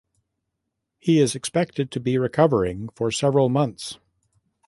[0.97, 3.99] He is expected to be recovering for several months.